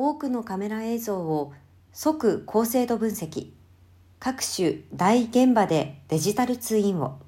[0.00, 1.52] 多くのカメラ映像を
[1.92, 3.50] 即高精度分析、
[4.20, 7.18] 各種大現場でデジタルツインを、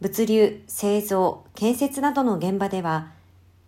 [0.00, 3.12] 物流、製造、建設などの現場では、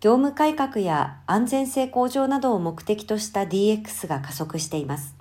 [0.01, 5.15] 業務改革や安全性向上などを目的とした DX が加速しています。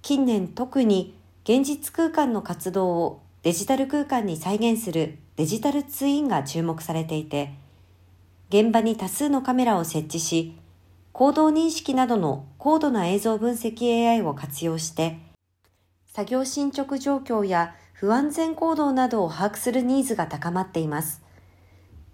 [0.00, 7.52] 近年特に現実空間の活動をデジタル空間に再現するデジタルツインが注目されていて、
[8.48, 10.56] 現場に多数のカメラを設置し、
[11.12, 15.18] 行動認識などの高度な映像分析 AI を活用して、
[16.06, 21.22] 作業進捗状況や不安全行動などを把握するニーズが高まっています。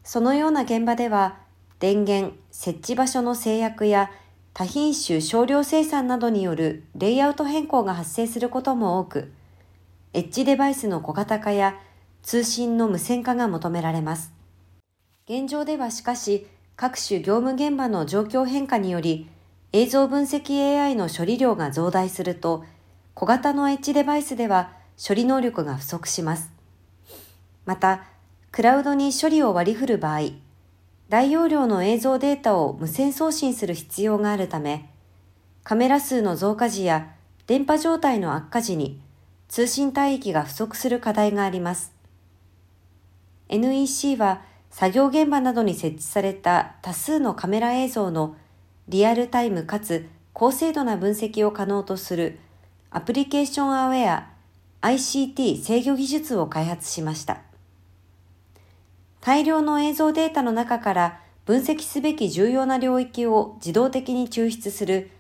[0.03, 1.39] そのような現場では、
[1.79, 4.11] 電源、設置場所の制約や
[4.53, 9.33] 多品種少量生産などによるレイアウト変更が発生することも多く、
[10.13, 11.79] エッジデバイスの小型化や
[12.23, 14.33] 通信の無線化が求められます。
[15.29, 16.49] 現状ではしかし、
[16.81, 19.29] 各種業務現場の状況変化により、
[19.73, 22.65] 映像分析 AI の処理量が増大すると、
[23.15, 26.53] 小型のエッジデバイスでは処理能力が不足します。
[27.65, 28.05] また、
[28.53, 30.21] クラウドに処理を割り振る場合、
[31.09, 34.89] 大容量の映像データを無線送信する必要があるため、
[35.65, 37.13] カメラ数の増加時や
[37.49, 39.01] 電波状態の悪化時に
[39.49, 41.93] 通信帯域が不足する課題があります。
[43.49, 44.43] NEC は
[44.79, 48.37] 作業現場などに設置された多数のカメラ映像の
[48.87, 52.39] リアルタイムかつ高精度な分析を可能とする
[52.93, 54.29] アプリケーションアウェア
[54.83, 57.41] ICT 制御技術を開発しました。
[59.21, 65.11] 大量の映像データの中から分析すべき重要な領域を自動的に抽出する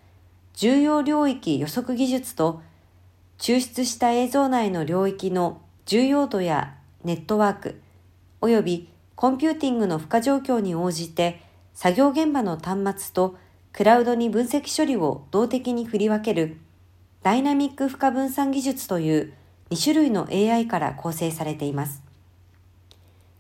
[0.55, 2.63] 重要領域予測技術と
[3.39, 7.81] 抽出した映像内の領域の重要度やネットワーク
[8.41, 11.43] 及びコンピューティングの負荷状況に応じて
[11.75, 13.37] 作業現場の端末と
[13.73, 16.59] クラウドに分析処理を動的に振り分ける
[17.25, 19.35] ダイナミック負荷分散技術という
[19.71, 22.01] 2種類の AI から構成されています。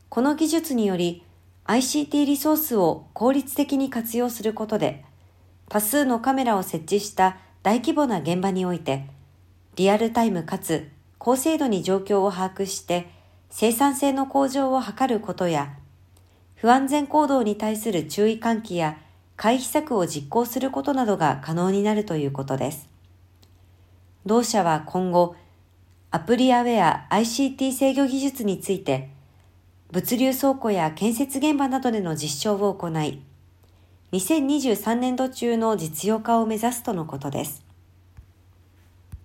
[0.08, 1.22] この技術により
[1.66, 5.04] ICT リソースを効率的に活用することで
[5.68, 9.06] 多数のカメラを設置した大規模な現場において
[9.76, 13.16] リアルタイムかつ高精度に状況を把握して
[13.50, 15.74] 生産性の向上を図ることや
[16.54, 18.98] 不安全行動に対する注意喚起や
[19.36, 22.88] 回避策を実行することなどが可能になるということです。
[24.26, 25.36] 同社は今後、
[26.10, 29.10] アプリアウェア ICT 制御技術について
[29.92, 33.22] 物流倉庫や建設現場などでの実証を行い、
[34.12, 37.67] 2023年度中の実用化を目指すとのことです。